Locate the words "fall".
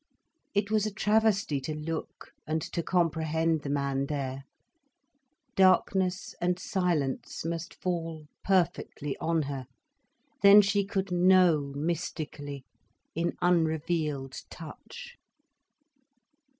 7.79-8.25